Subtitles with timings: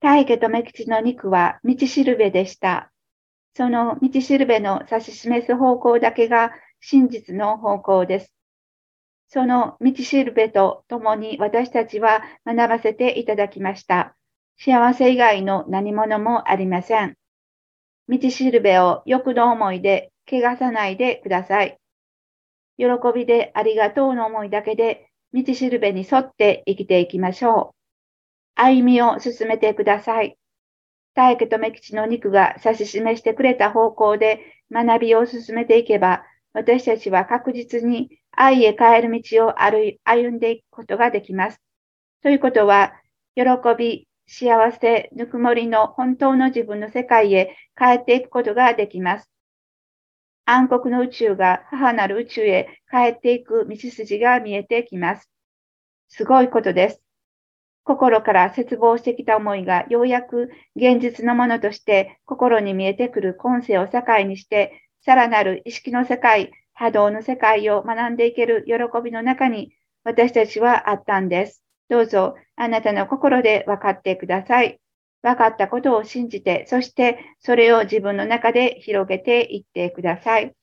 [0.00, 2.90] 大家と目吉の肉は道しるべでした。
[3.54, 8.32] その道しるべの指し示す方向だけが真実の方向です。
[9.28, 14.16] その道しるべと共に私たちは学ばせていただきました。
[14.56, 17.16] 幸せ以外の何者もありません。
[18.08, 21.76] 道しるべを欲の思いで汚さないでください。
[22.78, 27.79] 喜びでありがとうの思いだけで道しるべに沿って生きていきましょう。
[28.62, 30.36] 歩みを進めてください。
[31.14, 34.40] 大家と目吉の肉が指し示してくれた方向で
[34.70, 41.60] 学びを進めていけば、私たちは確実に愛へ帰る道を歩んでいくことができます。
[42.22, 42.92] ということは、
[43.34, 43.44] 喜
[43.78, 49.30] び、幸せ、ぬくもりの本当の自分の世界へ帰っていくことができます。
[50.44, 55.30] 暗黒の宇宙が母なる宇宙へ帰っていく道筋が見えてきます。
[56.08, 57.02] すごいことです。
[57.84, 69.72] 心から絶望してきた思いがようやく現実のものとして心に見えてくる今世を境にして、さらなる意識の世界、波動の世界を学んでいける喜びの中に
[70.04, 71.62] 私たちはあったんです。
[71.88, 74.80] どうぞあなたの心で分かってください。
[75.22, 80.54] 分かったことを信じて、そしてそれを自分の中で広げていってください。